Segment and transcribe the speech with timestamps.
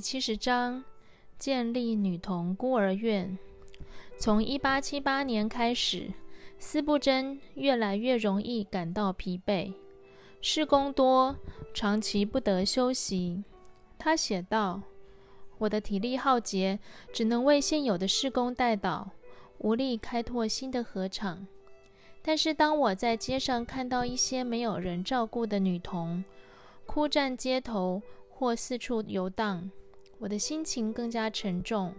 [0.00, 0.82] 七十章：
[1.38, 3.38] 建立女童孤儿院。
[4.18, 6.12] 从一八七八年开始，
[6.58, 9.72] 斯布真越来越容易感到疲惫，
[10.40, 11.36] 事工多，
[11.74, 13.44] 长期不得休息。
[13.98, 14.80] 他写道
[15.58, 16.78] ：“我的体力耗竭，
[17.12, 19.10] 只能为现有的施工带导，
[19.58, 21.46] 无力开拓新的河场。
[22.22, 26.22] 但是，当我在街上看到一些没有人照顾的女童，
[26.84, 29.70] 哭站街头或四处游荡，
[30.20, 31.92] 我的心情更加沉重。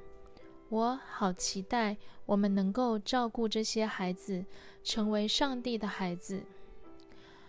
[0.70, 4.46] 我好期待我们能够照顾这些孩子，
[4.82, 6.44] 成为上帝的孩子。”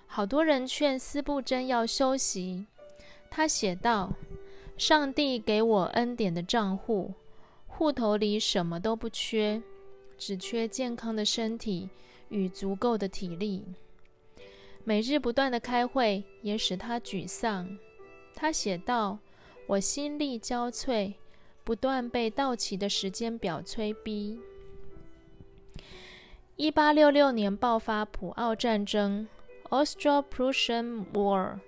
[0.09, 2.67] 好多人劝斯布真要休息，
[3.31, 4.13] 他写道。
[4.79, 7.13] 上帝给我恩典的账户，
[7.67, 9.63] 户头里什么都不缺，
[10.19, 11.89] 只缺健康的身体
[12.31, 13.65] 与足够的体力。
[14.83, 17.79] 每日不断的开会也使他沮丧。
[18.35, 19.19] 他写道
[19.73, 21.15] ：“我心力交瘁，
[21.65, 24.39] 不断被到期的时间表催逼。”
[26.57, 29.27] 一八六六年爆发普奥战争
[29.71, 31.61] （Austro-Prussian War），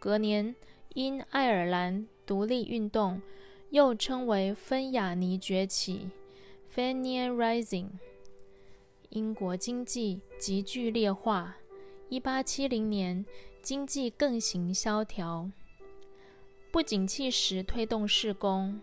[0.00, 0.56] 隔年
[0.94, 2.08] 因爱尔兰。
[2.26, 3.22] 独立运动
[3.70, 6.10] 又称为芬雅尼崛起
[6.74, 7.86] （Fenian Rising）。
[9.10, 11.56] 英国经济急剧劣化。
[12.10, 13.24] 一八七零年，
[13.62, 15.48] 经济更形萧条。
[16.70, 18.80] 不景气时推动施工。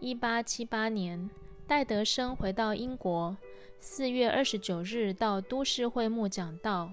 [0.00, 1.28] 一八七八年，
[1.66, 3.36] 戴德生回到英国，
[3.80, 6.92] 四月二十九日到都市会幕讲道。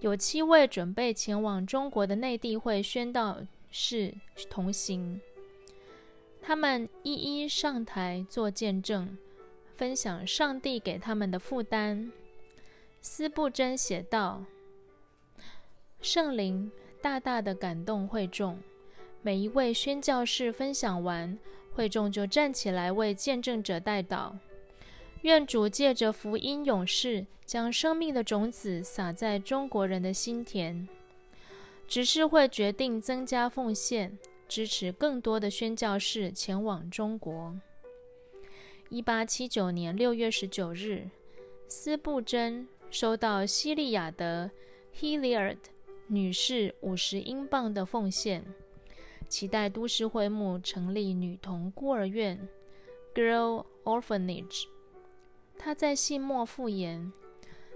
[0.00, 3.38] 有七位准备前往中国的内地会宣道。
[3.76, 4.14] 士
[4.48, 5.20] 同行，
[6.40, 9.18] 他们一一上台做见证，
[9.74, 12.12] 分享上帝给他们的负担。
[13.00, 14.44] 斯布真写道
[16.00, 16.70] ：“圣灵
[17.02, 18.60] 大大的感动会众，
[19.26, 21.38] 每一位宣教士分享完，
[21.72, 24.34] 会众就站起来为见证者代祷。
[25.22, 30.86] 愿主借着福音勇士，将生命的种子撒在中国人的心田。”
[31.88, 37.58] 执事会决定增加奉献，支持更多的宣教士前往中国。
[38.90, 41.08] 一八七九年六月十九日，
[41.66, 44.50] 斯布真收到西利亚的
[44.94, 45.56] Hilliard
[46.08, 48.44] 女士五十英镑的奉献，
[49.34, 52.48] 期待都市会幕成立女童孤儿院
[53.12, 54.66] （Girl Orphanage）。
[55.58, 57.12] 他在信末附言：“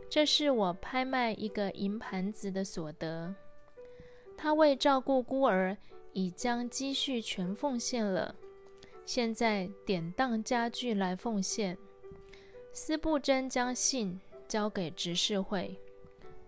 [0.08, 3.34] 这是我拍卖一个银盘子的所得。”
[4.38, 5.76] 他为照顾孤儿，
[6.12, 8.36] 已将积蓄全奉献了。
[9.04, 11.76] 现在典当家具来奉献。
[12.72, 15.76] 斯布真将信交给执事会，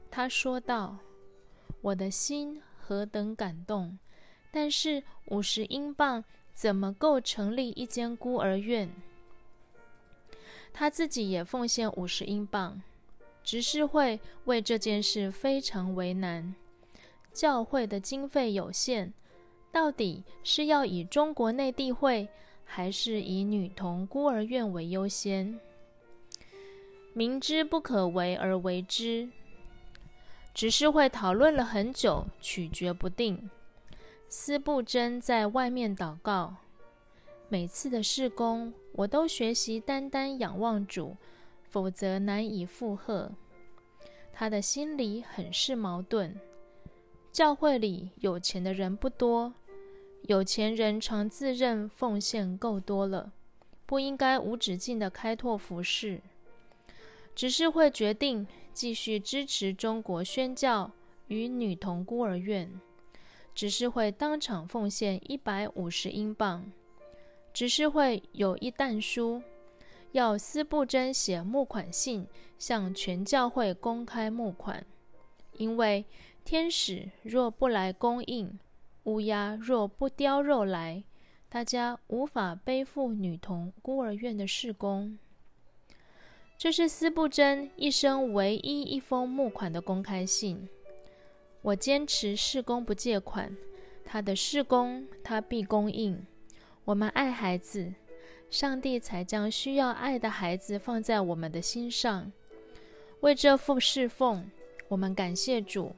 [0.08, 0.98] 他说道
[1.82, 3.98] ：“我的心何等感动！
[4.50, 8.90] 但是五十英镑怎么够成立一间孤儿院？”
[10.72, 12.80] 他自己也奉献五十英镑。
[13.42, 16.54] 执事会为这件事非常为难。
[17.32, 19.12] 教会的经费有限，
[19.72, 22.28] 到底是要以中国内地会，
[22.64, 25.58] 还是以女童孤儿院为优先？
[27.14, 29.30] 明知不可为而为之，
[30.54, 33.50] 执事会讨论了很久，取决不定。
[34.32, 36.54] 斯布真在外面祷告，
[37.48, 41.16] 每次的事工，我都学习单单仰望主，
[41.64, 43.32] 否则难以负荷。
[44.32, 46.40] 他的心里很是矛盾。
[47.32, 49.52] 教会里有钱的人不多，
[50.22, 53.32] 有钱人常自认奉献够多了，
[53.84, 56.20] 不应该无止境的开拓服饰，
[57.34, 60.92] 只是会决定继续支持中国宣教
[61.26, 62.80] 与女童孤儿院，
[63.54, 66.70] 只是会当场奉献一百五十英镑，
[67.52, 69.42] 只是会有一弹书，
[70.12, 72.26] 要司布真写募款信
[72.58, 74.86] 向全教会公开募款，
[75.54, 76.04] 因为。
[76.42, 78.58] 天使若不来供应，
[79.04, 81.04] 乌鸦若不叼肉来，
[81.50, 85.18] 大家无法背负女童孤儿院的事工。
[86.56, 90.66] 这是司布真一生唯一一封募款的公开信。
[91.62, 93.56] 我坚持事工不借款，
[94.04, 96.26] 他的事工他必供应。
[96.84, 97.92] 我们爱孩子，
[98.48, 102.32] 上帝才将需要爱的孩子放在我们的心上。
[103.20, 104.50] 为这副侍奉，
[104.88, 105.94] 我们感谢主。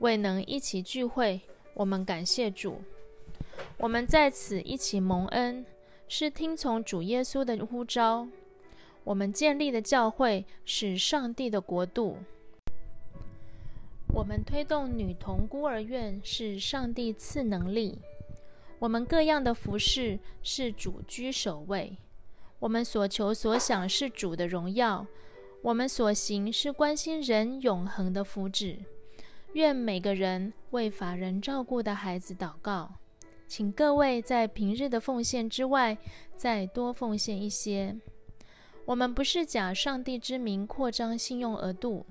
[0.00, 1.40] 未能一起聚会，
[1.74, 2.82] 我们感谢主。
[3.78, 5.64] 我们在此一起蒙恩，
[6.08, 8.28] 是听从主耶稣的呼召。
[9.04, 12.18] 我们建立的教会是上帝的国度。
[14.12, 17.98] 我们推动女童孤儿院是上帝赐能力。
[18.78, 21.96] 我们各样的服饰是主居首位，
[22.58, 25.06] 我们所求所想是主的荣耀，
[25.62, 28.78] 我们所行是关心人永恒的福祉。
[29.54, 32.94] 愿每个人为法人照顾的孩子祷告，
[33.46, 35.96] 请各位在平日的奉献之外，
[36.36, 37.96] 再多奉献一些。
[38.86, 42.06] 我们不是假上帝之名扩张信用额度，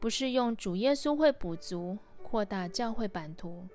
[0.00, 3.68] 不是用主耶稣会补足扩大教会版图。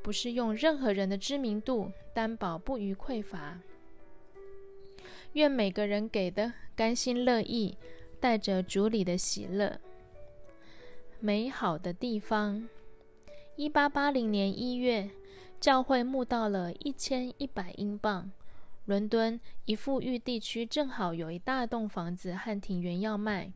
[0.00, 3.58] 不是用任何人的知名度担保不予匮乏。
[5.32, 7.76] 愿每个人给的甘心乐意，
[8.18, 9.78] 带着主里的喜乐。
[11.20, 12.68] 美好的地方。
[13.56, 15.10] 一八八零年一月，
[15.60, 18.30] 教会募到了一千一百英镑。
[18.86, 23.52] 伦敦一富裕地区正好有一大栋房子和庭园要卖，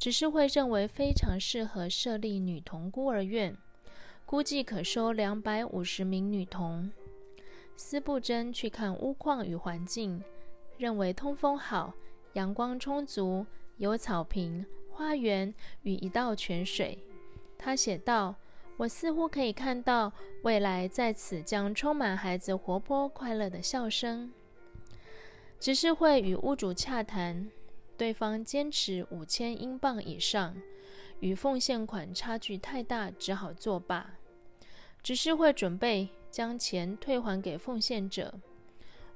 [0.00, 3.54] 只是会认为非常适合设立女童孤儿院。
[4.24, 6.90] 估计可收两百五十名女童。
[7.76, 10.22] 斯布真去看屋况与环境，
[10.78, 11.92] 认为通风好、
[12.32, 13.44] 阳光充足、
[13.76, 15.52] 有草坪、花园
[15.82, 16.98] 与一道泉水。
[17.58, 18.34] 他写道
[18.78, 20.10] ：“我似乎可以看到
[20.44, 24.32] 未来在此将充满孩子活泼快乐的笑声。”
[25.60, 27.50] 只是会与屋主洽谈，
[28.00, 30.56] 对方坚持五千英镑以上，
[31.18, 34.14] 与奉献款差距太大，只好作罢。
[35.02, 38.40] 执事会准备将钱退还给奉献者，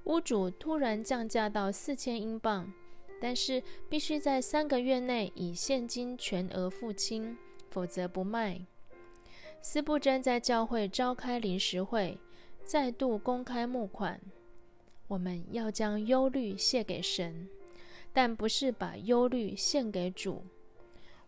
[0.04, 2.70] 屋主突然降价到四千英镑，
[3.18, 7.38] 但是必须在三个月内以现金全额付清，
[7.70, 8.66] 否则不卖。
[9.62, 12.18] 斯布真在教会召开临时会，
[12.62, 14.20] 再度公开募款。
[15.08, 17.48] 我们要将忧虑献给神，
[18.14, 20.42] 但不是把忧虑献给主。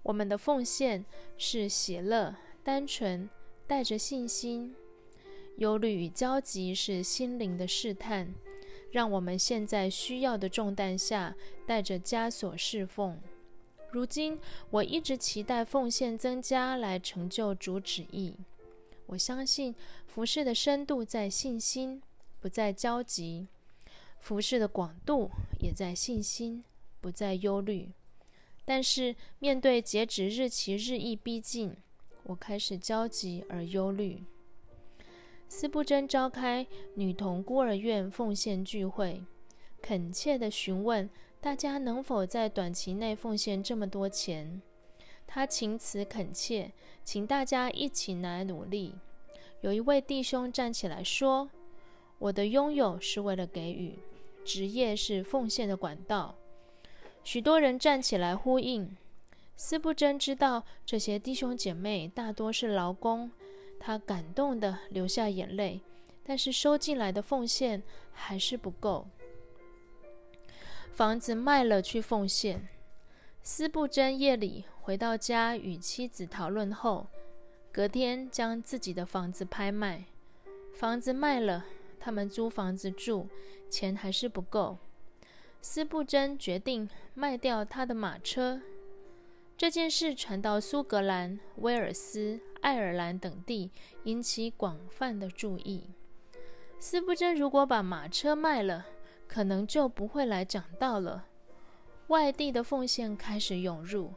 [0.03, 1.05] 我们的奉献
[1.37, 2.35] 是喜乐、
[2.65, 3.29] 单纯。
[3.69, 4.77] 带着信心，
[5.57, 8.33] 忧虑与焦急是心灵的试探，
[8.93, 11.35] 让我们现在需要的重担下
[11.67, 13.21] 带着枷锁侍奉。
[13.91, 14.39] 如今，
[14.71, 18.37] 我一直期待奉献增加来成就主旨意。
[19.07, 19.75] 我相信
[20.07, 22.01] 服饰的深度在信心，
[22.39, 23.49] 不在焦急；
[24.21, 25.29] 服饰的广度
[25.59, 26.63] 也在信心，
[27.01, 27.91] 不再忧虑。
[28.65, 31.77] 但是，面对截止日期日益逼近，
[32.25, 34.25] 我开始焦急而忧虑。
[35.49, 39.23] 斯布真召开女童孤儿院奉献聚会，
[39.81, 41.09] 恳切地询问
[41.41, 44.61] 大家能否在短期内奉献这么多钱。
[45.29, 46.73] 他情辞恳切，
[47.05, 48.95] 请大家一起来努力。
[49.61, 51.49] 有一位弟兄站起来说
[52.19, 53.99] ：“我的拥有是为了给予，
[54.45, 56.35] 职业是奉献的管道。”
[57.27, 58.97] 许多人站起来呼应。
[59.57, 63.33] 斯布真知道这些弟兄姐妹大多是劳工，
[63.81, 65.81] 他感动的流下眼泪，
[66.23, 67.83] 但是收进来的奉献
[68.13, 69.09] 还是不够。
[70.93, 72.69] 房子卖了去奉献。
[73.43, 77.09] 斯布真夜里回到家与妻子讨论后，
[77.73, 80.05] 隔天将自己的房子拍卖。
[80.75, 81.65] 房子卖了，
[81.99, 83.27] 他们租房子住，
[83.69, 84.79] 钱还是不够。
[85.69, 88.63] 斯布真决定卖掉他的马车。
[89.57, 93.73] 这件事传到苏格兰、威尔斯、爱尔兰等地，
[94.05, 95.91] 引起广泛的注意。
[96.79, 98.87] 斯布真如果把马车卖了，
[99.27, 101.27] 可能就不会来讲道了。
[102.07, 104.15] 外地的奉献开始涌入，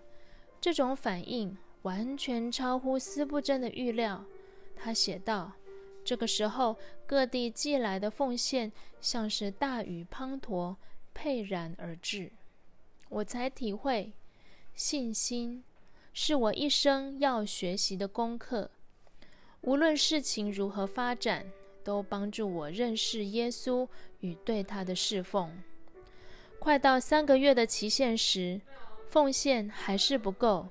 [0.62, 4.24] 这种反应完全超乎斯布真的预料。
[4.76, 5.54] 他写道
[6.06, 6.78] ：“这个时候，
[7.08, 10.76] 各地寄来的奉献像是大雨滂沱，
[11.22, 12.32] 沛然而至。
[13.10, 14.14] 我才体会。”
[14.74, 15.62] 信心
[16.14, 18.72] 是我一生要学习的功课。
[19.62, 21.46] 无论事情如何发展，
[21.84, 23.86] 都帮助我认识耶稣
[24.22, 25.52] 与对他的侍奉。
[26.60, 28.62] 快到三个月的期限时，
[29.10, 30.70] 奉献还是不够。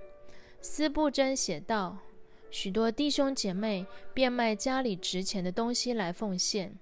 [0.63, 1.99] 斯布真写道
[2.51, 6.75] ：“许多弟兄姐妹变卖家里值钱的东西来奉献，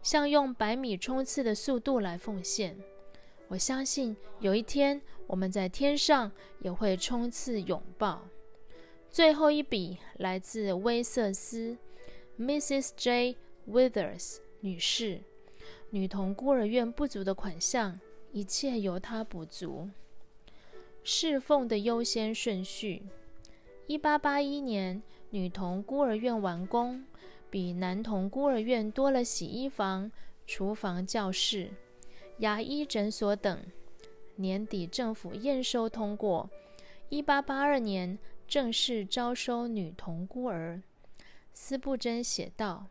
[0.00, 2.78] 像用百米冲刺的速度来奉献。
[3.48, 8.26] 我相信有一天。”我们在天上也会冲刺拥抱。
[9.10, 11.76] 最后一笔来自威瑟斯
[12.38, 12.92] ，Mrs.
[12.96, 13.36] J.
[13.68, 15.20] Withers 女士，
[15.90, 18.00] 女童孤儿院不足的款项，
[18.32, 19.90] 一切由她补足。
[21.04, 23.02] 侍奉的优先顺序：
[23.86, 27.04] 一八八一年，女童孤儿院完工，
[27.50, 30.10] 比男童孤儿院多了洗衣房、
[30.46, 31.68] 厨房、教室、
[32.38, 33.60] 牙医诊所等。
[34.36, 36.48] 年底，政府验收通过，
[37.08, 40.80] 一八八二年正式招收女童孤儿。
[41.52, 42.86] 斯布真写道：“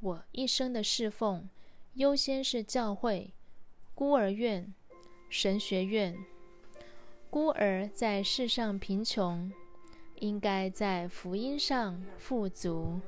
[0.00, 1.48] 我一生的侍奉，
[1.94, 3.34] 优先是教会、
[3.94, 4.72] 孤儿院、
[5.28, 6.16] 神学院。
[7.28, 9.52] 孤儿在世上贫穷，
[10.20, 12.98] 应该在福音上富足。